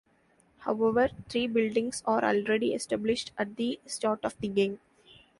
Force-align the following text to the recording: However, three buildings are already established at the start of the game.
However, 0.61 1.09
three 1.29 1.45
buildings 1.45 2.01
are 2.07 2.23
already 2.25 2.73
established 2.73 3.33
at 3.37 3.55
the 3.55 3.79
start 3.85 4.25
of 4.25 4.35
the 4.39 4.47
game. 4.47 4.79